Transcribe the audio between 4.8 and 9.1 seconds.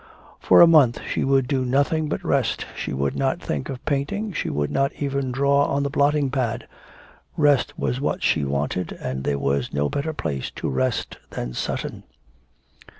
even draw on the blotting pad. Rest was what she wanted,